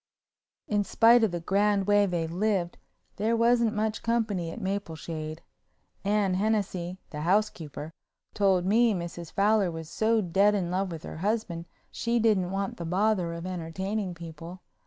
[0.67, 2.79] In spite of the grand way they lived
[3.17, 5.43] there wasn't much company at Mapleshade.
[6.03, 7.91] Anne Hennessey, the housekeeper,
[8.33, 9.31] told me Mrs.
[9.31, 13.45] Fowler was so dead in love with her husband she didn't want the bother of
[13.45, 14.63] entertaining people.